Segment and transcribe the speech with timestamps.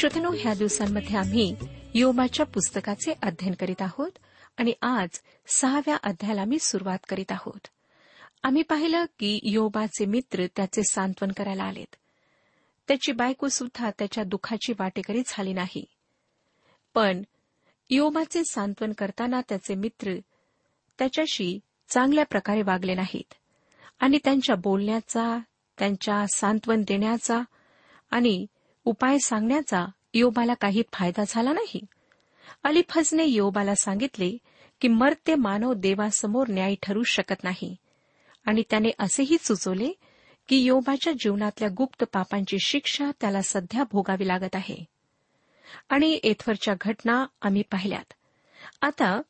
[0.00, 1.54] श्रोतनो ह्या दिवसांमध्ये आम्ही
[1.94, 4.10] योबाच्या पुस्तकाचे अध्ययन करीत आहोत
[4.56, 5.08] आणि आज
[5.46, 7.66] सहाव्या अध्यायाला आम्ही सुरुवात करीत आहोत.
[8.42, 11.96] आम्ही पाहिलं की योबाचे मित्र त्याचे सांत्वन करायला आलेत.
[12.88, 15.84] त्याची बायको सुद्धा त्याच्या दुःखाची वाटेकरी झाली नाही.
[16.94, 17.22] पण
[17.90, 20.14] योबाचे सांत्वन करताना त्याचे मित्र
[20.98, 21.58] त्याच्याशी
[21.88, 23.34] चांगल्या प्रकारे वागले नाहीत
[23.98, 25.38] आणि त्यांच्या बोलण्याचा
[25.78, 27.40] त्यांच्या सांत्वन देण्याचा
[28.10, 28.46] आणि
[28.90, 31.80] उपाय सांगण्याचा योबाला काही फायदा झाला नाही.
[32.64, 34.38] अलिफजने योबाला सांगितले
[34.80, 37.76] की मर्त्य मानव देवासमोर न्याय ठरू शकत नाही.
[38.44, 39.92] आणि त्याने असेही सुचवले
[40.48, 44.84] की योबाच्या जीवनातल्या गुप्त पापांची शिक्षा त्याला सध्या भोगावी लागत आहे.
[45.88, 48.12] आणि एथवरच्या घटना आम्ही पाहिल्यात.
[48.82, 49.20] आता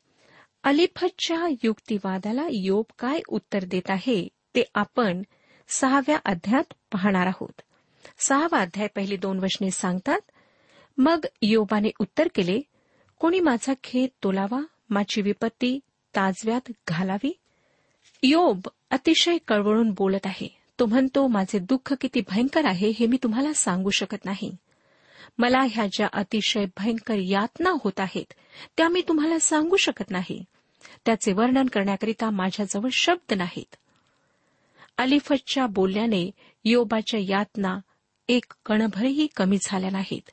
[0.63, 5.21] अलिफतच्या युक्तिवादाला योब काय उत्तर देत आहे ते आपण
[5.67, 7.61] सहाव्या अध्यात पाहणार आहोत.
[8.27, 10.19] सहावा अध्याय पहिली दोन वचने सांगतात
[10.97, 12.61] मग योबाने उत्तर केले
[13.19, 14.59] कोणी माझा खेत तोलावा
[14.89, 15.79] माझी विपत्ती
[16.15, 17.37] ताजव्यात घालावी?
[18.23, 23.53] योब अतिशय कळवळून बोलत आहे तो म्हणतो माझे दुःख किती भयंकर आहे हे मी तुम्हाला
[23.53, 24.57] सांगू शकत नाही.
[25.37, 28.33] मला ह्या ज्या अतिशय भयंकर यातना होत आहेत
[28.77, 30.45] त्या मी तुम्हाला सांगू शकत नाही.
[31.05, 33.75] त्याचे वर्णन करण्याकरिता माझ्याजवळ शब्द नाहीत.
[34.97, 36.31] अलिफतच्या बोलण्याने
[36.65, 37.79] योबाच्या यातना
[38.27, 40.29] एक कणभरही कमी झाल्या नाहीत.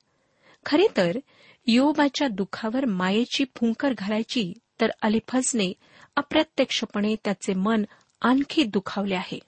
[0.66, 1.18] खरे तर
[1.66, 5.72] योबाच्या दुःखावर मायेची फुंकर घालायची तर अलिफजने
[6.16, 7.84] अप्रत्यक्षपणे त्याचे मन
[8.20, 9.38] आणखी दुखावले आहे.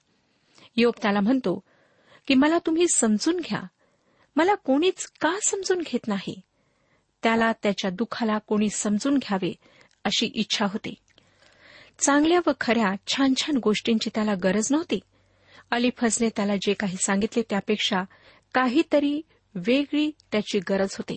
[0.77, 1.61] योब त्याला म्हणतो
[2.29, 3.63] की मला तुम्ही समजून घ्या.
[4.37, 6.41] मला कोणीच का समजून घेत नाही?
[7.23, 9.53] त्याला त्याच्या दुःखाला कोणी समजून घ्यावे
[10.05, 10.95] अशी इच्छा होती.
[11.99, 15.01] चांगल्या व खऱ्या छान छान गोष्टींची त्याला गरज नव्हती.
[15.71, 18.03] अलिफजने त्याला जे काही सांगितले त्यापेक्षा
[18.55, 19.21] काहीतरी
[19.55, 21.17] वेगळी त्याची गरज होती.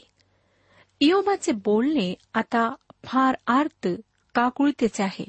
[1.00, 3.88] इयोबाचे बोलणे आता फार आर्त
[4.36, 5.26] काकुळतेचे आहे.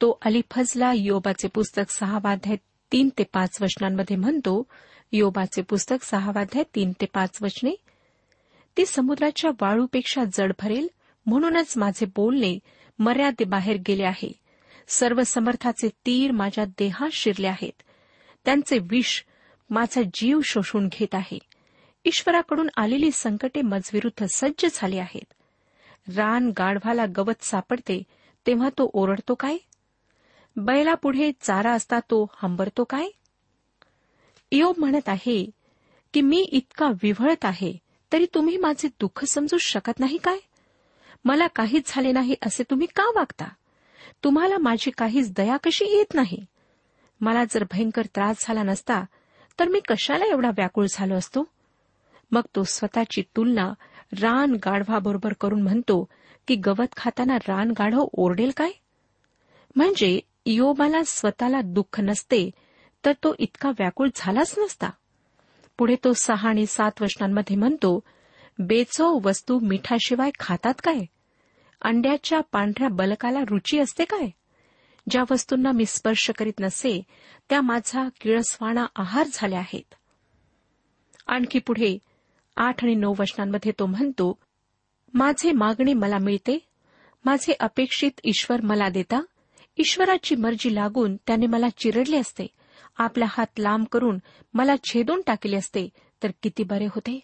[0.00, 2.56] तो अलिफजला योबाचे पुस्तक सहावाध्याय
[2.92, 4.66] तीन ते पाच वचनांमध्ये म्हणतो
[5.12, 7.70] योबाचे पुस्तक सहावाध्याय तीन ते पाच वचने
[8.76, 10.88] ती समुद्राच्या वाळूपेक्षा जड भरेल
[11.26, 12.58] म्हणूनच माझे बोलणे
[12.98, 14.32] मर्यादेबाहेर गेले आहे.
[14.88, 17.82] सर्व समर्थाचे तीर माझ्या देहात शिरले आहेत.
[18.44, 19.22] त्यांचे विष
[19.70, 21.38] माझा जीव शोषून घेत आहे.
[22.04, 25.34] ईश्वराकडून आलेली संकटे मजविरुद्ध सज्ज झाली आहेत.
[26.16, 28.02] रान गाढवाला गवत सापडते
[28.46, 29.56] तेव्हा तो ओरडतो काय?
[30.56, 33.08] बैलापुढे चारा असता तो हंबरतो काय?
[34.52, 35.50] योब म्हणत आहे
[36.14, 37.76] की मी इतका विव्हळत आहे
[38.12, 40.38] तरी तुम्ही माझे दुःख समजू शकत नाही काय?
[41.24, 43.48] मला काहीच झाले नाही असे तुम्ही का वागता?
[44.24, 46.46] तुम्हाला माझी काहीच दया कशी येत नाही?
[47.22, 49.04] मला जर भयंकर त्रास झाला नसता
[49.60, 51.44] तर मी कशाला एवढा व्याकुळ झालो असतो?
[52.30, 53.72] मग तो स्वतःची तुलना
[54.20, 56.08] रान गाढवाबरोबर करून म्हणतो
[56.48, 58.70] की गवत खाताना रान गाढव ओरडेल काय?
[59.76, 62.50] म्हणजे योबाला स्वतःला दुःख नसते
[63.04, 64.90] तर तो इतका व्याकुळ झालाच नसता.
[65.78, 68.00] पुढे तो सहा आणि सात वचनांमध्ये म्हणतो
[68.58, 71.00] बेचव वस्तू मिठाशिवाय खातात काय?
[71.82, 74.30] अंड्याच्या पांढऱ्या बलकाला रुची असते काय?
[75.10, 77.00] ज्या वस्तूंना मी स्पर्श करीत नसे
[77.48, 79.94] त्या माझा किळसवाणा आहार झाल्या आहेत.
[81.26, 81.98] आणखी पुढे
[82.56, 84.38] आठ आणि नऊ वचनांमध्ये तो म्हणतो
[85.14, 86.58] माझे मागणे मला मिळते
[87.24, 89.20] माझे अपेक्षित ईश्वर मला देता
[89.78, 92.46] ईश्वराची मर्जी लागून त्याने मला चिरडले असते
[92.98, 94.18] आपला हात लांब करून
[94.54, 95.88] मला छेदून टाकले असते
[96.22, 97.20] तर किती बरे होते.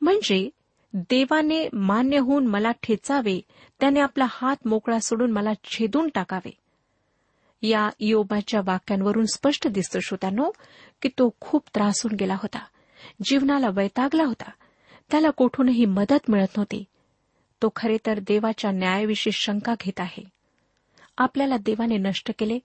[0.00, 0.48] म्हणजे
[0.94, 3.40] देवाने मान्य होऊन मला ठेचावे
[3.80, 6.65] त्याने आपला हात मोकळा सोडून मला छेदून टाकावे.
[7.62, 10.50] या योबाच्या वाक्यांवरून स्पष्ट दिसतो श्रोत्यानो
[11.02, 12.58] की तो खूप त्रासून गेला होता.
[13.24, 14.50] जीवनाला वैतागला होता.
[15.10, 16.84] त्याला कोठूनही मदत मिळत नव्हती.
[17.62, 20.24] तो खरे तर देवाच्या न्यायाविषयी शंका घेत आहे.
[21.18, 22.58] आपल्याला देवाने नष्ट केले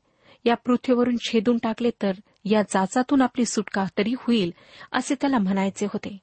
[0.46, 2.12] या पृथ्वीवरून छेदून टाकले तर
[2.46, 4.54] या जाचातून आपली सुटका तरी होईल
[4.92, 6.18] असे त्याला म्हणायचे होते.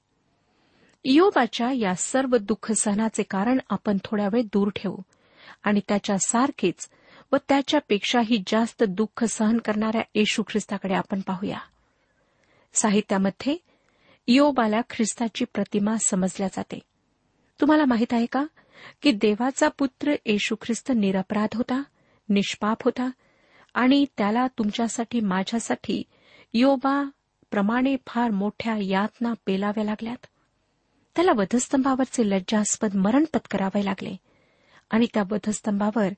[1.05, 4.97] योबाच्या या सर्व दुःख सहनाचे कारण आपण थोड्या वेळ दूर ठेवू
[5.63, 6.89] आणि त्याच्या सारखेच
[7.33, 11.59] व त्याच्यापेक्षाही जास्त दुःख सहन करणाऱ्या येशू ख्रिस्ताकडे आपण पाहूया.
[12.75, 13.57] साहित्यामध्ये
[14.29, 16.79] योबाला ख्रिस्ताची प्रतिमा समजल्या जाते.
[17.61, 18.45] तुम्हाला माहीत आहे का?
[19.03, 21.83] की देवाचा पुत्र येशू ख्रिस्त निरपराध होता
[22.29, 23.11] निष्पाप होता
[23.75, 26.03] आणि त्याला तुमच्यासाठी माझ्यासाठी
[26.55, 27.11] योबा
[27.51, 30.27] प्रमाणे फार मोठ्या यातना पेलाव्या लागल्यात.
[31.17, 34.17] त्याला वधस्तंभावरचे लज्जास्पद मरण पत्करावे लागले
[34.91, 36.09] आणि त्या वधस्तंभावर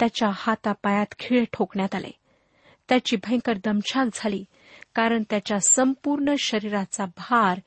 [0.00, 2.10] त्याच्या हातापायात खिळे ठोकण्यात आले.
[2.88, 4.44] त्याची भयंकर दमछाक झाली
[4.94, 7.60] कारण त्याच्या संपूर्ण शरीराचा भार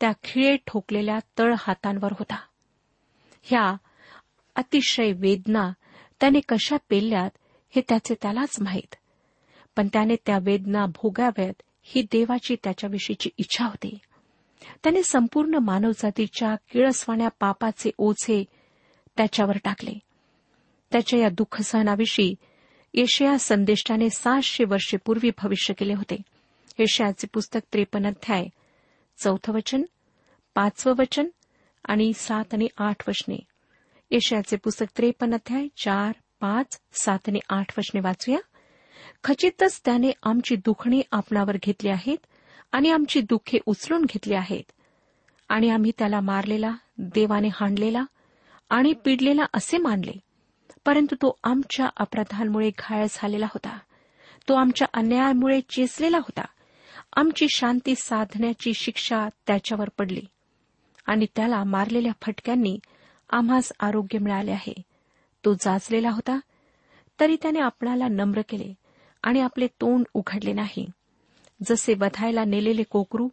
[0.00, 2.38] त्या खिळे ठोकलेल्या तळ हातांवर होता.
[3.42, 3.76] ह्या
[4.56, 5.72] अतिशय वेदना
[6.20, 7.30] त्याने कशा पेलल्यात
[7.76, 8.94] हे त्याचे त्यालाच माहीत.
[9.76, 13.98] पण त्याने त्या वेदना भोगाव्यात ही देवाची त्याच्याविषयीची इच्छा होती.
[14.82, 18.44] त्याने संपूर्ण मानवजातीच्या किळसवाण्या पापाचे ओझे
[19.16, 19.98] त्याच्यावर टाकले.
[20.92, 22.34] त्याच्या या दुःख सहनाविषयी
[22.94, 26.16] येशया संदेष्टाने सातशे वर्षे पूर्वी भविष्य केले होते.
[26.78, 28.46] येशयाचे पुस्तक त्रेपन्न अध्याय
[29.18, 29.82] चौथं वचन
[30.54, 31.28] पाचवं वचन
[31.84, 33.38] आणि सात आणि आठ वचने.
[34.10, 38.38] येशयाचे पुस्तक त्रेपन्न अध्याय चार पाच सात आणि आठ वचने वाचूया.
[39.24, 42.18] खचितच त्याने आमची दुखणी आपणावर घेतली आहेत
[42.72, 44.72] आणि आमची दुःखे उचलून घेतली आहेत.
[45.48, 48.04] आणि आम्ही त्याला मारलेला देवाने हाणलेला
[48.68, 50.12] आणि पिडलेला असे मानले.
[50.90, 53.78] परंतु तो आमच्या अपराधांमुळे घायल झालेला होता.
[54.48, 56.44] तो आमच्या अन्यायामुळे चेचलेला होता.
[57.16, 60.20] आमची शांती साधण्याची शिक्षा त्याच्यावर पडली.
[61.06, 62.78] आणि त्याला मारलेल्या फटक्यांनी
[63.30, 64.82] आम्हास आरोग्य मिळाले आहे.
[65.44, 66.40] तो जाचलेला होता.
[67.20, 68.74] तरी त्याने आपणाला नम्र केले
[69.22, 70.86] आणि आपले तोंड उघडले नाही.
[71.68, 73.28] जसे वधायला नेलेले कोकरू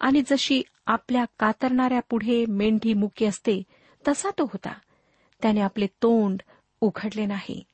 [0.00, 3.62] आणि जशी आपल्या कातरणाऱ्या पुढे मेंढी मुकी असते
[4.08, 4.72] तसा तो होता.
[5.42, 6.40] त्याने आपले तोंड
[6.82, 7.64] उघडले नाही.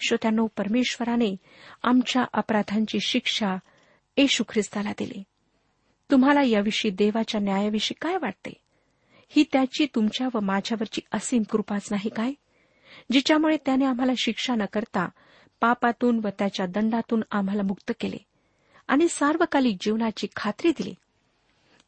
[0.00, 1.36] श्रोत्यानो परमेश्वराने
[1.82, 3.56] आमच्या अपराधांची शिक्षा
[4.16, 5.22] येशू ख्रिस्ताला दिली.
[6.10, 8.52] तुम्हाला याविषयी देवाच्या न्यायाविषयी काय वाटते?
[9.28, 12.32] ही त्याची तुमच्या व माझ्यावरची असीम कृपाच नाही काय?
[13.12, 15.08] जिच्यामुळे त्याने आम्हाला शिक्षा न करता
[15.60, 18.18] पापातून व त्याच्या दंडातून आम्हाला मुक्त केले
[18.88, 20.94] आणि सार्वकालिक जीवनाची खात्री दिली.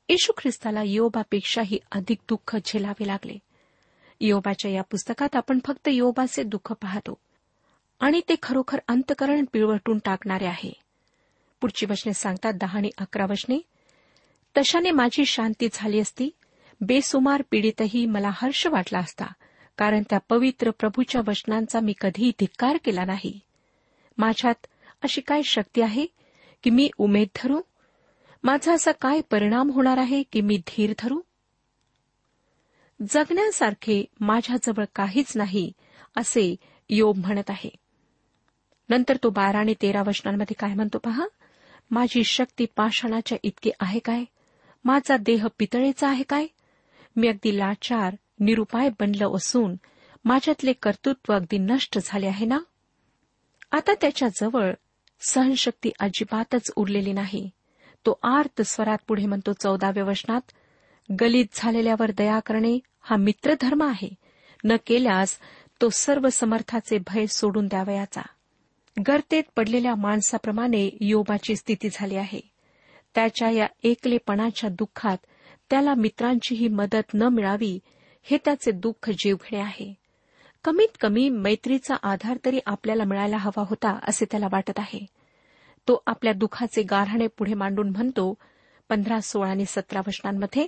[0.09, 3.39] येशू ख्रिस्ताला योबापेक्षाही अधिक दुःख झेलावे लागले.
[4.21, 7.19] योबाच्या या पुस्तकात आपण फक्त योबाचे दुःख पाहतो.
[8.01, 10.73] आणि ते खरोखर अंतकरण पिळवटून टाकणारे आहे.
[11.61, 13.59] पुढची वचने सांगतात दहा आणि अकरा वचने
[14.57, 16.31] तशाने माझी शांती झाली असती
[16.81, 19.25] बेसुमार पीडितही मला हर्ष वाटला असता
[19.79, 23.41] कारण त्या पवित्र प्रभूच्या वचनांचा मी कधीही धिक्कार केला नाही.
[24.19, 24.67] माझ्यात
[25.03, 26.07] अशी काय शक्ती आहे
[26.63, 27.61] की मी उमेद धरू?
[28.43, 31.21] माझा असा काय परिणाम होणार आहे की मी धीर धरू?
[33.03, 35.73] जगण्यासारखे माझ्याजवळ काहीच नाही
[36.17, 36.57] असे
[36.89, 37.71] योब म्हणत आहे.
[38.89, 41.27] नंतर तो बारा आणि तेरा वचनांमध्ये काय म्हणतो पहा?
[41.91, 44.25] माझी शक्ती पाषाणाच्या इतकी आहे काय?
[44.85, 46.47] माझा देह पितळेचा आहे काय?
[47.17, 49.75] मी अगदी लाचार निरुपाय बनलं असून
[50.25, 52.59] माझ्यातले कर्तृत्व अगदी नष्ट झाले आहे ना?
[53.73, 54.73] आता त्याच्याजवळ
[55.21, 57.51] सहनशक्ती अजिबातच उरलेली नाही.
[58.07, 60.41] तो आर्त स्वरात पुढे म्हणतो चौदाव्या वचनात
[61.21, 64.09] गलित झालेल्यावर दया करणे हा मित्रधर्म आहे.
[64.65, 65.39] न केल्यास
[65.81, 68.23] तो सर्व समर्थाचे भय सोडून द्यावयाचा.
[69.09, 72.41] गर्तेत पडलेल्या माणसाप्रमाणे योबाची स्थिती झाली आहे.
[73.15, 75.17] त्याच्या या एकलेपणाच्या दुःखात
[75.71, 77.79] त्याला मित्रांचीही मदत न मिळावी
[78.23, 79.95] हे त्याचे दुःख जीवघेणे आहे.
[80.65, 85.07] कमीत कमी मैत्रीचा आधार तरी आपल्याला मिळायला हवा होता असे त्याला वाटत आहे.
[85.89, 88.35] तो आपल्या दुःखाचे गारहाणे पुढे मांडून म्हणतो
[88.89, 90.67] पंधरा सोळा आणि सतरा वचनांमध्ये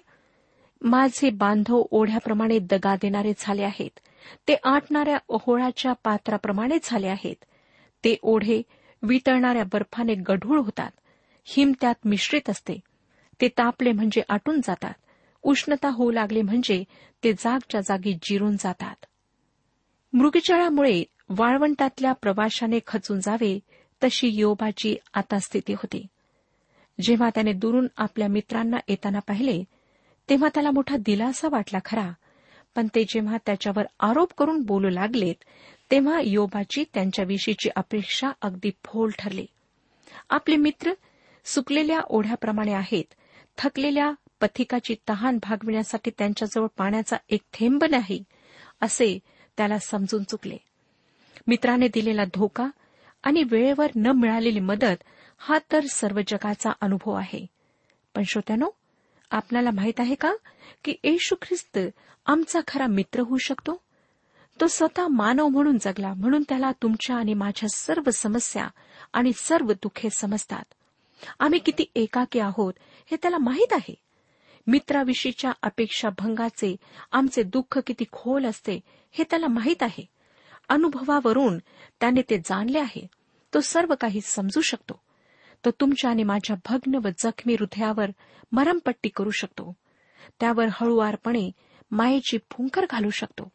[0.82, 4.00] माझे बांधव ओढ्याप्रमाणे दगा देणारे झाले आहेत.
[4.48, 7.44] ते आटणाऱ्या ओहोळाच्या पात्राप्रमाणे झाले आहेत.
[8.04, 8.62] ते ओढे
[9.02, 10.90] वितळणाऱ्या बर्फाने गढूळ होतात.
[11.44, 12.80] हिम त्यात मिश्रित असते.
[13.40, 14.94] ते तापले म्हणजे आटून जातात.
[15.42, 16.84] उष्णता होऊ लागली म्हणजे
[17.24, 19.06] ते जागच्या जागी जिरून जातात.
[20.12, 23.58] मृगजळामुळे वाळवंटातल्या प्रवाशाने खचून जावे
[24.04, 26.06] तशी योबाची आता स्थिती होती.
[27.00, 29.64] जेव्हा त्याने दुरून आपल्या मित्रांना येताना पाहिले
[30.30, 32.10] तेव्हा त्याला मोठा दिलासा वाटला खरा.
[32.74, 35.34] पण ते जेव्हा त्याच्यावर आरोप करून बोलू लागलेत
[35.90, 39.46] तेव्हा योबाची त्यांच्याविषयीची अपेक्षा अगदी फोल ठरली.
[40.30, 40.92] आपले मित्र
[41.44, 43.04] सुकलेल्या ओढ्याप्रमाणे आहेत
[43.58, 48.24] थकलेल्या पथिकाची तहान भागविण्यासाठी त्यांच्याजवळ पाण्याचा एक थेंब नाही
[48.80, 49.18] असे
[49.56, 50.56] त्याला समजून चुकले.
[51.46, 52.70] मित्राने दिलेला धोका
[53.22, 55.02] आणि वेळेवर न मिळालेली मदत
[55.38, 57.46] हा तर सर्व जगाचा अनुभव आहे.
[58.14, 58.70] पण श्रोत्यानो
[59.30, 60.32] आपल्याला माहीत आहे का
[60.84, 61.78] की येशू ख्रिस्त
[62.26, 63.82] आमचा खरा मित्र होऊ शकतो?
[64.60, 68.68] तो स्वतः मानव म्हणून जगला म्हणून त्याला तुमच्या आणि माझ्या सर्व समस्या
[69.12, 70.62] आणि सर्व दुःखे समजतात.
[71.38, 72.72] आम्ही किती एकाकी आहोत
[73.10, 73.94] हे त्याला माहीत आहे.
[74.66, 76.76] मित्राविषयीच्या अपेक्षा भंगाचे
[77.12, 78.80] आमचे दुःख किती खोल असते
[79.12, 80.06] हे त्याला माहीत आहे.
[80.68, 81.58] अनुभवावरून
[82.00, 83.06] त्याने ते जाणले आहे.
[83.54, 85.00] तो सर्व काही समजू शकतो.
[85.64, 88.10] तो तुमच्या आणि माझ्या भग्न व जखमी हृदयावर
[88.52, 89.76] मरमपट्टी करू शकतो.
[90.40, 91.50] त्यावर हळुवारपणे
[91.90, 93.48] मायेची फुंकर घालू शकतो.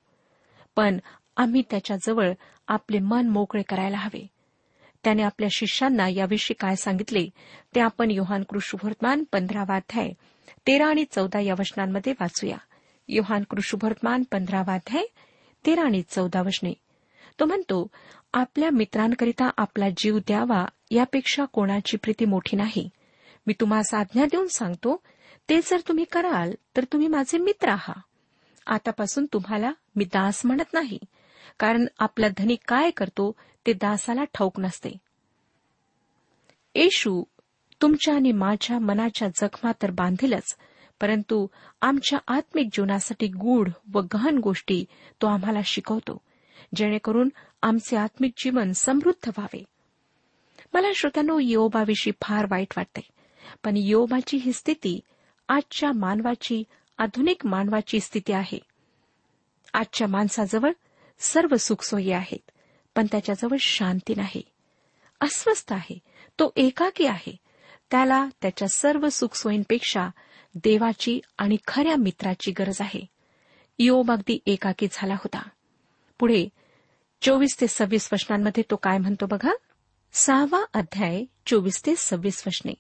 [0.76, 0.98] पण
[1.38, 2.32] आम्ही त्याच्याजवळ
[2.68, 4.28] आपले मन मोकळे करायला हवे.
[5.04, 7.30] त्याने आपल्या शिष्यांना याविषयी काय सांगितले
[7.76, 10.12] ते आपण योहान कृष्णवर्तमान पंधरावाध्याय
[10.68, 12.58] तेरा आणि चौदा या वचनांमध्ये वाचूया.
[13.08, 15.04] योहान कृष्णवर्तमान पंधरावाध्याय
[15.66, 16.74] तेरा आणि चौदा वचने.
[17.40, 17.88] तो म्हणतो
[18.34, 22.90] आपल्या मित्रांकरिता आपला जीव द्यावा यापेक्षा कोणाची प्रीती मोठी नाही.
[23.48, 25.02] मी तुम्हाला आज्ञा देऊन सांगतो
[25.50, 28.02] ते जर तुम्ही कराल तर तुम्ही माझे मित्र आहात
[28.68, 30.98] आतापासून तुम्हाला मी दास म्हणत नाही
[31.60, 33.32] कारण आपला धनी काय करतो
[33.66, 34.98] ते दासाला ठाऊक नसते.
[36.76, 37.24] येशू
[37.82, 40.56] तुमच्या आणि माझ्या मनाच्या जखमा तर बांधीलच
[41.02, 41.48] परंतु
[41.82, 44.84] आमच्या आत्मिक जीवनासाठी गूढ व गहन गोष्टी
[45.22, 46.22] तो आम्हाला शिकवतो
[46.76, 47.30] जेणेकरून
[47.62, 49.64] आमचे आत्मिक जीवन समृद्ध व्हावे.
[50.76, 53.02] मला श्रोत्यानो योबाविषयी फार वाईट वाटते
[53.64, 55.00] पण योबाची ही स्थिती
[55.50, 56.64] आजच्या मानवाची
[56.98, 58.60] आधुनिक मानवाची स्थिती आहे.
[59.74, 60.72] आजच्या माणसाजवळ
[61.20, 62.52] सर्व सुखसोयी आहेत
[62.96, 64.42] पण त्याच्याजवळ शांती नाही.
[65.22, 66.00] अस्वस्थ आहे
[66.40, 67.36] तो एकाकी आहे.
[67.92, 70.08] त्याला त्याच्या सर्व सुखसोयींपेक्षा
[70.56, 73.06] देवाची आणि खऱ्या मित्राची गरज आहे.
[73.80, 75.50] योब अगदी एकाकी झाला होता.
[76.20, 76.48] पुढे
[77.22, 79.52] चोवीस ते सव्वीस वचनांमध्ये तो काय म्हणतो बघा?
[80.18, 82.74] सहावा अध्याय चोवीस ते सव्वीस वचने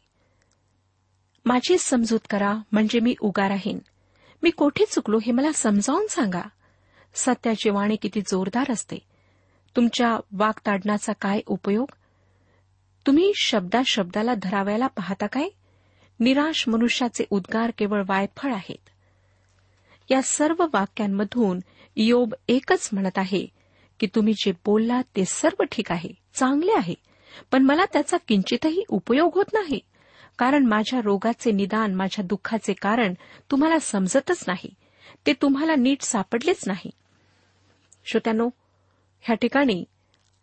[1.45, 3.79] माझी समजूत करा म्हणजे मी उगा राहीन.
[4.43, 6.41] मी कोठे चुकलो हे मला समजावून सांगा.
[7.13, 8.98] सत्याची वाणी किती जोरदार असते.
[9.75, 11.87] तुमच्या वागताडणाचा काय उपयोग?
[13.07, 15.50] तुम्ही शब्दा शब्दाला धरावायला पाहता काय?
[16.19, 18.89] निराश मनुष्याचे उद्गार केवळ वायफळ आहेत.
[20.11, 21.59] या सर्व वाक्यांमधून
[21.95, 23.48] योब एकच म्हणत आहे
[24.00, 27.14] की तुम्ही जे बोललात ते सर्व ठीक आहे चांगले आहे.
[27.51, 29.79] पण मला त्याचा किंचितही उपयोग होत नाही.
[30.39, 33.13] कारण माझ्या रोगाचे निदान माझ्या दुःखाचे कारण
[33.51, 34.74] तुम्हाला समजतच नाही.
[35.27, 36.89] ते तुम्हाला नीट सापडलेच नाही.
[38.05, 38.50] श्रोत्यानो
[39.21, 39.83] ह्या ठिकाणी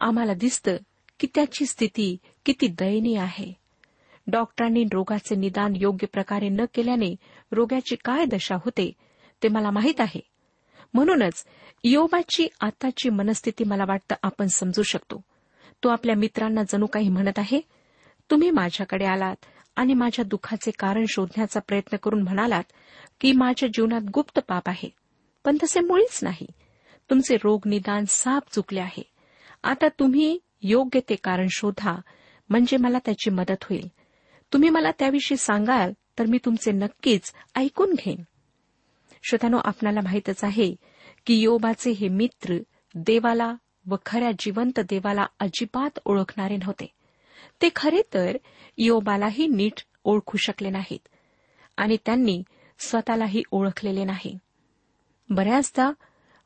[0.01, 0.77] आम्हाला दिसतं
[1.21, 3.53] की त्याची स्थिती किती दयनीय आहे.
[4.27, 7.17] डॉक्टरांनी रोगाचे निदान योग्य प्रकारे न केल्याने
[7.53, 8.93] रोगाची काय दशा होते
[9.43, 10.21] ते मला माहीत आहे.
[10.95, 11.45] म्हणूनच
[11.85, 15.25] योबाची आताची मनस्थिती मला वाटतं आपण समजू शकतो.
[15.85, 17.61] तो आपल्या मित्रांना जणू काही म्हणत आहे?
[18.31, 19.37] तुम्ही माझ्याकडे आलात
[19.77, 22.65] आणि माझ्या दुःखाचे कारण शोधण्याचा प्रयत्न करून म्हणालात
[23.21, 24.89] की माझ्या जीवनात गुप्त पाप आहे.
[25.45, 26.47] पण तसे मुळीच नाही.
[27.11, 29.03] तुमचे रोग निदान साप चुकले आहे.
[29.63, 32.01] आता तुम्ही योग्य ते कारण शोधा
[32.49, 33.89] म्हणजे मला त्याची मदत होईल.
[34.53, 38.23] तुम्ही मला त्याविषयी सांगाल तर मी तुमचे नक्कीच ऐकून घेईन.
[39.23, 40.77] श्रोत्यानो आपणाला माहीतच आहे
[41.27, 42.55] की योबाचे हे मित्र
[42.95, 43.55] देवाला
[43.87, 46.87] व खऱ्या जिवंत देवाला अजिबात ओळखणारे नव्हते.
[47.63, 48.37] ते खरे तर
[48.79, 51.09] योबालाही नीट ओळखू शकले नाहीत
[51.77, 52.43] आणि त्यांनी
[52.79, 54.39] स्वतःलाही ओळखलेले नाही.
[55.31, 55.91] बऱ्याचदा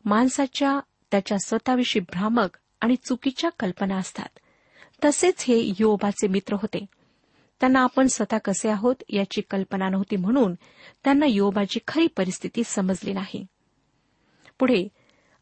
[0.04, 4.38] माणसाच्या त्याच्या स्वतःविषयी भ्रामक आणि चुकीच्या कल्पना असतात.
[5.04, 6.86] तसेच हे योबाचे मित्र होते.
[7.60, 10.54] त्यांना आपण स्वतः कसे आहोत याची कल्पना नव्हती म्हणून
[11.04, 13.46] त्यांना योबाची खरी परिस्थिती समजली नाही.
[14.58, 14.88] पुढे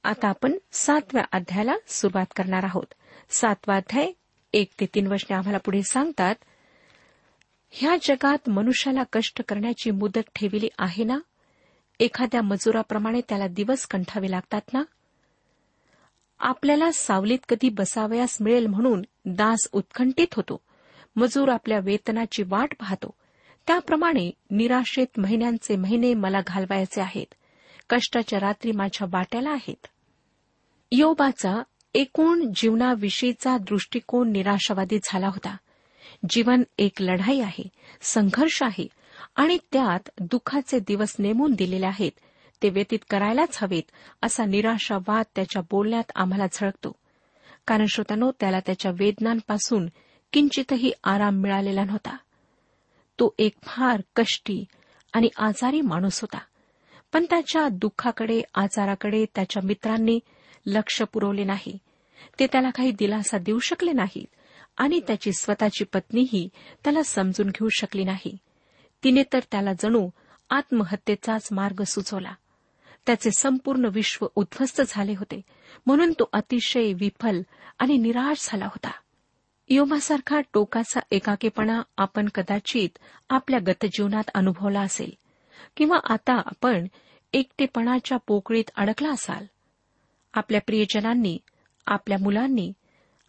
[0.04, 2.94] आता आपण सातव्या अध्यायाला सुरुवात करणार आहोत.
[3.30, 4.10] सातवा अध्याय
[4.52, 6.34] एक ते तीन वर्षे आम्हाला पुढे सांगतात
[7.70, 11.18] ह्या जगात मनुष्याला कष्ट करण्याची मुदत ठेवली आहे ना?
[12.00, 14.82] एखाद्या मजुराप्रमाणे त्याला दिवस कंठावे लागतात ना?
[16.38, 20.60] आपल्याला सावलीत कधी बसावयास मिळेल म्हणून दास उत्कंठित होतो.
[21.16, 23.14] मजूर आपल्या वेतनाची वाट पाहतो.
[23.66, 27.34] त्याप्रमाणे निराशेत महिन्यांचे महिने मला घालवायचे आहेत.
[27.90, 29.86] कष्टाच्या रात्री माझ्या वाट्याला आहेत.
[30.96, 31.62] योबाचा
[31.94, 35.56] एकूण जीवनाविषयीचा दृष्टिकोन निराशावादी झाला होता.
[36.30, 37.68] जीवन एक लढाई आहे
[38.00, 38.86] संघर्ष आहे
[39.36, 42.10] आणि त्यात दुःखाचे दिवस नेमून दिलेले आहेत.
[42.62, 43.82] ते व्यतीत करायलाच हवेत
[44.22, 46.92] असा निराशावाद त्याच्या बोलण्यात आम्हाला झळकतो.
[47.66, 49.86] कारण श्रोतानो त्याला त्याच्या वेदनांपासून
[50.32, 52.16] किंचितही आराम मिळालेला नव्हता.
[53.20, 54.64] तो एक फार कष्टी
[55.12, 56.38] आणि आजारी माणूस होता.
[57.12, 60.20] पण त्याच्या दुःखाकडे आजाराकडे त्याच्या मित्रांनी
[60.66, 61.78] लक्ष पुरवले नाही.
[62.38, 64.34] ते त्याला काही दिलासा देऊ शकले नाहीत
[64.76, 66.48] आणि त्याची स्वतःची पत्नीही
[66.84, 68.38] त्याला समजून घेऊ शकली नाही.
[69.04, 70.10] तिने तर त्याला जणू
[70.50, 72.34] आत्महत्येचाच मार्ग सुचवला.
[73.06, 75.40] त्याचे संपूर्ण विश्व उद्ध्वस्त झाले होते.
[75.86, 77.42] म्हणून तो अतिशय विफल
[77.78, 78.92] आणि निराश झाला होता.
[79.68, 82.98] योमासारखा टोकाचा एकाकीपणा आपण कदाचित
[83.28, 85.10] आपल्या गतजीवनात अनुभवला असेल
[85.76, 86.86] किंवा आता आपण
[87.32, 89.46] एकटेपणाच्या पोकळीत अडकला असाल.
[90.34, 91.38] आपल्या प्रियजनांनी
[91.86, 92.72] आपल्या मुलांनी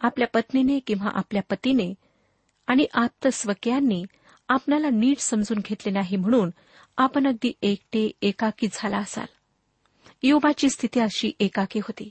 [0.01, 1.93] आपल्या पत्नीने किंवा आपल्या पतीने
[2.67, 4.03] आणि आत्मस्वकीयांनी
[4.49, 6.49] आपणाला नीट समजून घेतले नाही म्हणून
[6.97, 9.25] आपण अगदी एकटे एकाकी झाला असाल.
[10.23, 12.09] योबाची स्थिती अशी एकाकी होती.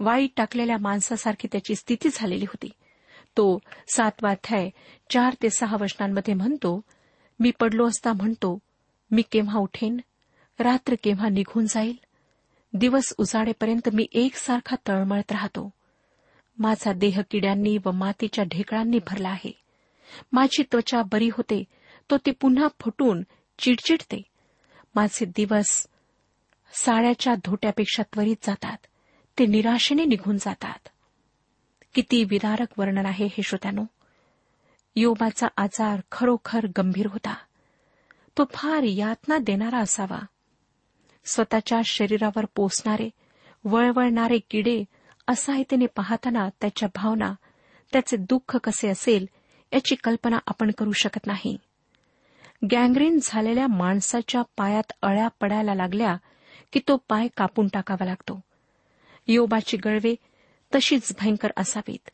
[0.00, 2.70] वाईट टाकलेल्या माणसासारखी त्याची स्थिती झालेली होती.
[3.36, 3.58] तो
[3.94, 4.70] सातवा अध्याय
[5.10, 6.80] चार ते सहा वचनांमध्ये म्हणतो
[7.40, 8.58] मी पडलो असता म्हणतो
[9.10, 9.96] मी केव्हा उठेन?
[10.58, 11.96] रात्र केव्हा निघून जाईल?
[12.72, 15.70] दिवस उजाडेपर्यंत मी एकसारखा तळमळत राहतो.
[16.58, 19.52] माझा देह किड्यांनी व मातीच्या ढेकळांनी भरला आहे.
[20.32, 21.64] माझी त्वचा बरी होते
[22.10, 23.22] तो ती पुन्हा फुटून
[23.58, 24.22] चिडचिडते.
[24.94, 25.86] माझे दिवस
[26.72, 28.76] साड्याच्या धोट्यापेक्षा त्वरित जातात.
[29.38, 30.88] ते निराशेने निघून जातात.
[31.94, 33.84] किती विदारक वर्णन आहे हे श्रोत्यानो.
[34.96, 37.34] योबाचा आजार खरोखर गंभीर होता.
[38.38, 40.18] तो फार यातना देणारा असावा.
[41.28, 43.10] स्वतःच्या शरीरावर पोसणारे
[43.64, 44.84] वळवळणारे किडे
[45.26, 47.34] असहायतेने पाहताना त्याच्या भावना
[47.92, 49.26] त्याचे दुःख कसे असेल
[49.72, 51.56] याची कल्पना आपण करू शकत नाही.
[52.72, 56.16] गँग्रीन झालेल्या माणसाच्या पायात अळ्या पडायला लागल्या
[56.72, 58.40] की तो पाय कापून टाकावा लागतो.
[59.26, 60.14] योबाची गळवे
[60.74, 62.10] तशीच भयंकर असावीत.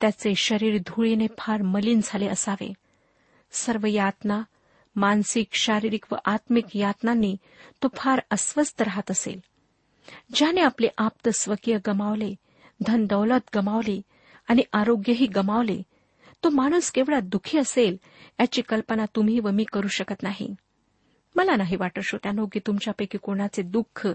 [0.00, 2.72] त्याचे शरीर धुळीने फार मलिन झाले असावे.
[3.52, 4.42] सर्व यातना
[4.98, 7.36] मानसिक शारीरिक व आत्मिक यातनांनी
[7.82, 9.40] तो फार अस्वस्थ राहत असेल.
[10.34, 12.34] ज्याने आपले आप्त स्वकीय गमावले
[12.86, 14.02] धन दौलत गमावली
[14.48, 15.82] आणि आरोग्यही गमावले
[16.44, 17.96] तो माणूस केवढा दुःखी असेल
[18.40, 20.54] याची कल्पना तुम्ही व मी करू शकत नाही.
[21.36, 24.08] मला नाही वाटत श्रोत्यानो की तुमच्यापैकी कोणाचे दुःख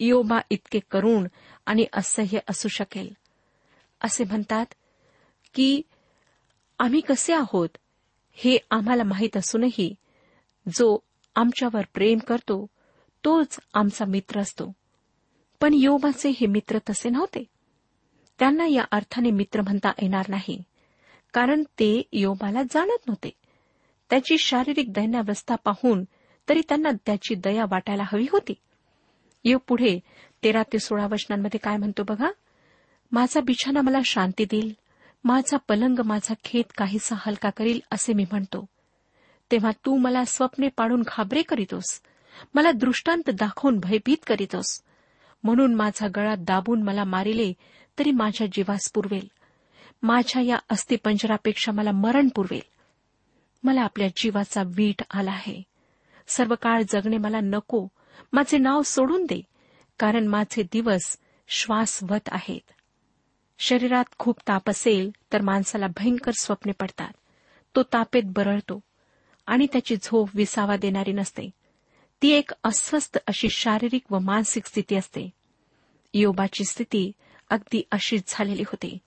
[0.00, 1.28] योबा इतके करुण
[1.66, 3.12] आणि असह्य असू शकेल.
[4.00, 4.66] असे म्हणतात
[5.54, 5.82] की
[6.78, 7.68] आम्ही कसे आहोत
[8.32, 9.94] हे आम्हाला माहीत असूनही
[10.66, 10.98] जो
[11.34, 12.66] आमच्यावर प्रेम करतो
[13.24, 14.72] तोच आमचा मित्र असतो.
[15.60, 17.44] पण योबाचे हे मित्र तसे नव्हते.
[18.38, 20.62] त्यांना या अर्थाने मित्र म्हणता येणार नाही
[21.34, 23.30] कारण ते योबाला जाणत नव्हते.
[24.10, 26.04] त्याची शारीरिक दैन्यावस्था पाहून
[26.48, 28.54] तरी त्यांना त्याची दया वाटायला हवी होती.
[29.44, 30.00] यो पुढे
[30.44, 32.30] तेरा ते सोळा वचनांमध्ये काय म्हणतो बघा?
[33.12, 34.74] माझा बिछाना मला शांती देईल
[35.24, 38.66] माझा पलंग माझा खेत काहीसा हलका करील असे मी म्हणतो.
[39.50, 42.00] तेव्हा तू मला स्वप्ने पाडून घाबरे करीतोस.
[42.54, 44.82] मला दृष्टांत दाखवून भयभीत करीतोस.
[45.44, 47.52] म्हणून माझा गळा दाबून मला मारिले
[47.98, 49.28] तरी माझ्या जीवास पुरवेल.
[50.02, 52.60] माझ्या या अस्थिपंजरापेक्षा मला मरण पुरवेल.
[53.62, 55.62] मला आपल्या जीवाचा वीट आला आहे.
[56.26, 57.88] सर्व काळ जगणे मला नको.
[58.32, 59.42] माझे नाव सोडून दे
[59.98, 62.70] कारण माझे दिवस श्वासवत आहेत.
[63.58, 67.12] शरीरात खूप ताप असेल तर माणसाला भयंकर स्वप्ने पडतात.
[67.76, 68.80] तो तापेत बरळतो.
[69.50, 71.50] आणि त्याची झोप विसावा देणारी नसते.
[72.22, 75.30] ती एक अस्वस्थ अशी शारीरिक व मानसिक स्थिती असते.
[76.14, 77.12] योबाची स्थिती
[77.50, 78.98] अगदी अशीच झालेली होती.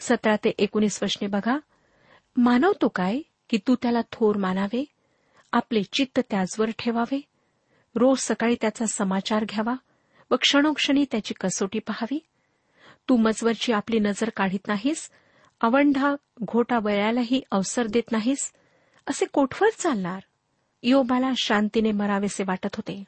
[0.00, 1.58] सतरा ते एकोणीस वर्षने बघा
[2.36, 4.84] मानवतो काय की तू त्याला थोर मानावे?
[5.52, 7.20] आपले चित्त त्याचवर ठेवावे?
[7.94, 9.74] रोज सकाळी त्याचा समाचार घ्यावा
[10.30, 12.18] व क्षणोक्षणी त्याची कसोटी पहावी?
[13.08, 15.10] तू मजवरची आपली नजर काढीत नाहीस
[15.60, 18.52] अवंढा घोटा वयालाही अवसर देत नाहीस
[19.08, 20.20] असे कोठवर चालणार?
[20.82, 23.04] योबाला शांतीने मरावेसे वाटत होते.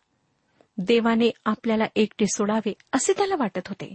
[0.78, 3.94] देवाने आपल्याला एकटे सोडावे असे त्याला वाटत होते.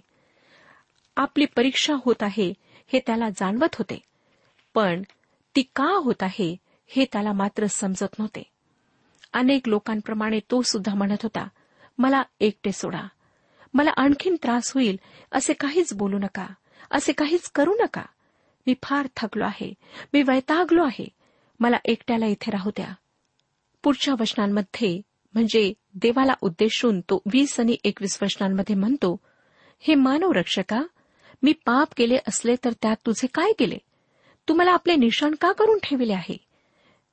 [1.16, 2.54] आपली परीक्षा होत आहे
[2.94, 4.02] हे त्याला जाणवत होते.
[4.74, 5.02] पण
[5.56, 8.44] ती का होत आहे हे त्याला मात्र समजत नव्हते.
[9.34, 11.48] अनेक लोकांप्रमाणे तो सुद्धा म्हणत होता
[11.98, 13.08] मला एकटे सोडा.
[13.74, 15.00] मला आणखीन त्रास होईल.
[15.32, 16.48] असे काहीच बोलू नका.
[16.92, 18.04] असे काहीच करू नका.
[18.68, 19.74] मी फार थकलो आहे.
[20.14, 21.15] मी वैतागलो आहे.
[21.60, 22.94] मला एकट्याला इथे राहू द्या.
[23.84, 25.02] पुढच्या वचनांमध्ये
[25.34, 29.20] म्हणजे देवाला उद्देशून तो वीस आणि एकवीस वचनांमध्ये म्हणतो
[29.80, 30.84] हे मानव रक्षका
[31.44, 33.78] मी पाप केले असले तर त्यात तुझे काय केले
[34.50, 36.38] तू मला आपले निशाण का करून ठेवले आहे?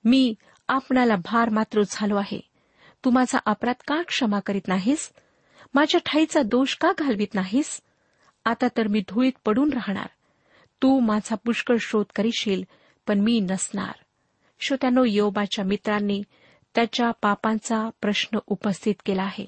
[0.05, 0.35] मी
[0.69, 2.41] आपणाला भार मात्र झालो आहे.
[3.05, 5.13] तू माझा अपराध का क्षमा करीत नाहीस?
[5.75, 7.81] माझ्या ठाईचा दोष का घालवीत नाहीस?
[8.45, 10.07] आता तर मी धुळीत पडून राहणार.
[10.83, 12.63] तू माझा पुष्कळ शोध करीशील
[13.07, 13.95] पण मी नसणार.
[14.65, 16.23] श्रोत्यानो योबाच्या मित्रांनी
[16.75, 19.47] त्याच्या पापांचा प्रश्न उपस्थित केला आहे.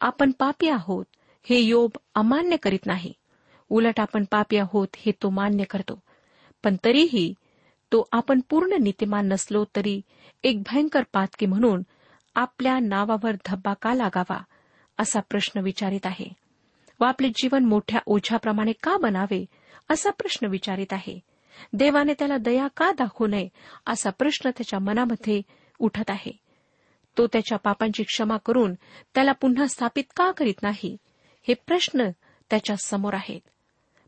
[0.00, 1.04] आपण पापी आहोत
[1.42, 3.12] हे योब अमान्य करीत नाही.
[3.68, 6.02] उलट आपण पापी आहोत हे तो मान्य करतो.
[6.64, 7.34] पण तरीही
[7.92, 10.00] तो आपण पूर्ण नीतिमान नसलो तरी
[10.42, 11.82] एक भयंकर पातकी म्हणून
[12.34, 14.42] आपल्या नावावर धब्बा का लागावा
[14.98, 16.32] असा प्रश्न विचारित आहे.
[17.00, 19.46] व आपले जीवन मोठ्या ओझ्याप्रमाणे का बनावे
[19.90, 21.20] असा प्रश्न विचारित आहे.
[21.72, 23.48] देवाने त्याला दया का दाखवू नये
[23.86, 25.42] असा प्रश्न त्याच्या मनामध्ये
[25.78, 26.32] उठत आहे.
[27.18, 28.74] तो त्याच्या पापांची क्षमा करून
[29.14, 30.96] त्याला पुन्हा स्थापित का करीत नाही
[31.48, 32.08] हे प्रश्न
[32.50, 33.40] त्याच्यासमोर आहेत.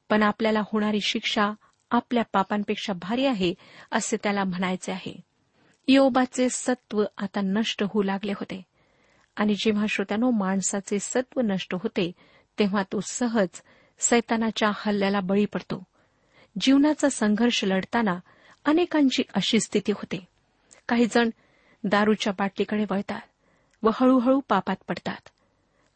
[0.09, 1.53] पण आपल्याला होणारी शिक्षा
[1.91, 3.55] आपल्या पापांपेक्षा भारी आहे
[3.91, 5.21] असे त्याला म्हणायचे आहे.
[5.89, 8.63] योबाचे सत्व आता नष्ट होऊ लागले होते.
[9.37, 12.13] आणि जेव्हा श्रोत्यानो माणसाचे सत्व नष्ट होते
[12.59, 13.49] तेव्हा तो सहज
[13.99, 15.85] सैतानाच्या हल्ल्याला बळी पडतो.
[16.61, 18.19] जीवनाचा संघर्ष लढताना
[18.65, 20.29] अनेकांची अशी स्थिती होते.
[20.89, 21.31] काही जण
[21.85, 23.21] दारूच्या बाटलीकडे वळतात
[23.83, 25.29] व हळूहळू पापात पडतात.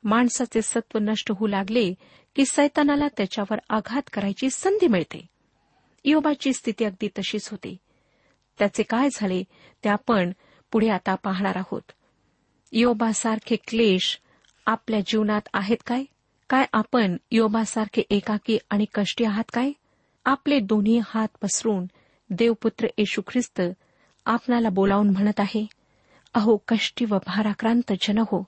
[0.04, 1.94] माणसाचे सत्व नष्ट होऊ लागले
[2.36, 5.26] की सैतानाला त्याच्यावर आघात करायची संधी मिळते.
[6.04, 7.76] योबाची स्थिती अगदी तशीच होती.
[8.58, 9.42] त्याचे काय झाले
[9.84, 10.32] ते आपण
[10.72, 11.92] पुढे आता पाहणार आहोत.
[12.72, 14.20] योबासारखे क्लेश
[14.66, 16.04] आपल्या जीवनात आहेत काय?
[16.50, 19.72] काय आपण योबासारखे एकाकी आणि कष्टी आहात काय?
[20.26, 21.86] आपले दोन्ही हात पसरून
[22.30, 23.60] देवपुत्र येशू ख्रिस्त
[24.26, 25.66] आपणाला बोलावून म्हणत आहे
[26.34, 28.42] अहो कष्टी व भाराक्रांत जन हो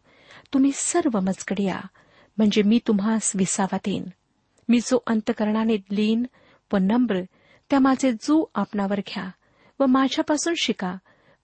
[0.54, 1.80] तुम्ही सर्व मजकड या
[2.38, 4.04] म्हणजे मी तुम्हास विसावा देईन.
[4.68, 6.24] मी जो अंतकरणाने लीन
[6.72, 7.20] व नम्र
[7.70, 9.30] त्या माझे जू आपणावर घ्या
[9.80, 10.94] व माझ्यापासून शिका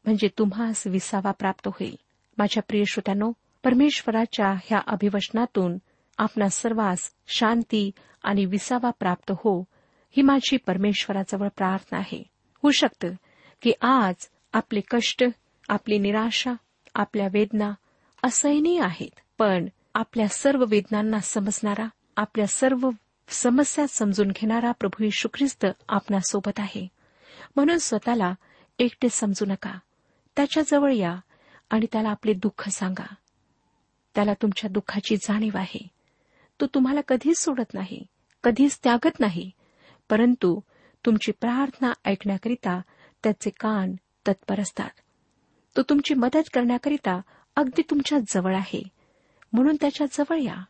[0.04, 1.96] म्हणजे तुम्हास विसावा प्राप्त होईल.
[2.38, 3.32] माझ्या प्रिय श्रोत्यानो
[3.64, 5.78] परमेश्वराच्या ह्या अभिवचनातून
[6.18, 7.90] आपणा सर्वांस शांती
[8.22, 9.64] आणि विसावा प्राप्त हो
[10.16, 12.22] ही माझी परमेश्वराजवळ प्रार्थना आहे.
[12.62, 13.08] होऊ शकतं
[13.62, 15.24] की आज आपले कष्ट
[15.68, 16.52] आपली निराशा
[16.94, 17.72] आपल्या वेदना
[18.22, 19.20] असहनीय आहेत.
[19.38, 22.90] पण आपल्या सर्व वेदनांना समजणारा आपल्या सर्व
[23.28, 26.88] समस्या समजून घेणारा प्रभू यशू ख्रिस्त आपणासोबत आहे.
[27.56, 28.34] म्हणून स्वतःला
[28.78, 29.78] एकटे समजू नका.
[30.36, 31.16] त्याच्याजवळ या
[31.70, 33.14] आणि त्याला आपले दुःख सांगा.
[34.14, 35.88] त्याला तुमच्या दुःखाची जाणीव आहे.
[36.60, 38.06] तो तुम्हाला कधीच सोडत नाही
[38.44, 39.50] कधीच त्यागत नाही.
[40.12, 40.60] परंतु
[41.06, 42.80] तुमची प्रार्थना ऐकण्याकरिता
[43.24, 43.94] त्याचे कान
[44.28, 44.90] तत्पर असतात.
[45.76, 47.20] तो तुमची मदत करण्याकरिता
[47.56, 48.82] अगदी तुमच्या जवळ आहे.
[49.52, 50.64] म्हणून त्याच्याजवळ या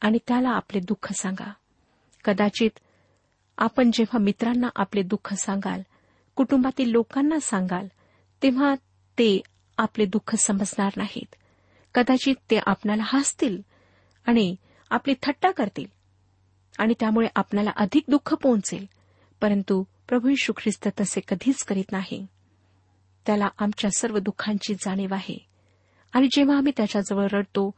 [0.00, 1.52] आणि त्याला आपले दुःख सांगा.
[2.24, 2.70] कदाचित
[3.58, 5.82] आपण जेव्हा मित्रांना आपले दुःख सांगाल
[6.34, 7.86] कुटुंबातील लोकांना सांगाल
[8.42, 8.74] तेव्हा
[9.18, 9.40] ते
[9.78, 11.34] आपले दुःख समजणार नाहीत.
[11.94, 13.62] कदाचित ते आपणाला हसतील
[14.26, 14.56] आणि
[14.90, 15.86] आपली थट्टा करतील.
[16.78, 18.86] आणि त्यामुळे आपणाला अधिक दुःख पोहोचेल.
[19.40, 22.26] परंतु प्रभू यशू ख्रिस्त तसे कधीच करीत नाही.
[23.26, 25.46] त्याला आमच्या सर्व दुःखांची जाणीव आहे.
[26.12, 27.70] आणि जेव्हा आम्ही त्याच्याजवळ रडतो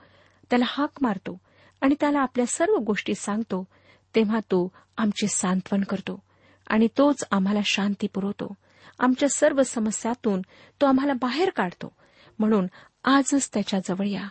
[0.50, 1.38] त्याला हाक मारतो
[1.80, 3.66] आणि त्याला आपल्या सर्व गोष्टी सांगतो
[4.14, 6.22] तेव्हा तो आमचे सांत्वन करतो
[6.66, 8.54] आणि तोच आम्हाला शांती पुरवतो.
[8.98, 10.42] आमच्या सर्व समस्यातून
[10.80, 11.92] तो आम्हाला बाहेर काढतो.
[12.38, 12.66] म्हणून
[13.04, 14.28] आजच त्याच्याजवळ या.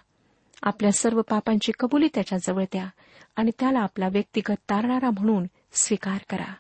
[0.64, 2.86] आपल्या सर्व पापांची कबुली त्याच्याजवळ द्या
[3.36, 6.54] आणि त्याला आपला व्यक्तिगत तारणारा म्हणून स्वीकार करा.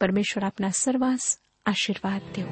[0.00, 2.46] परमेश्वर आपला सर्वांस आशीर्वाद देऊ.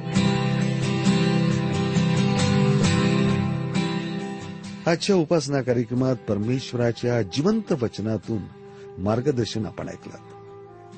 [4.91, 8.43] आजच्या उपासना कार्यक्रमात परमेश्वराच्या जिवंत वचनातून
[8.99, 10.19] मार्गदर्शन आपण ऐकलं.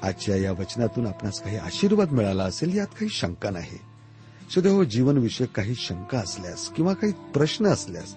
[0.02, 3.78] आजच्या या वचनातून आपणास काही आशीर्वाद मिळाला असेल यात काही शंका नाही.
[4.50, 8.16] सुदैव जीवनविषयक काही शंका असल्यास किंवा काही प्रश्न असल्यास